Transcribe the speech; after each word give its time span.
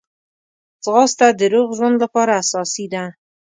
ځغاسته 0.83 1.27
د 1.39 1.41
روغ 1.53 1.67
ژوند 1.77 1.95
لپاره 2.03 2.31
اساسي 2.43 2.85
ده 2.93 3.03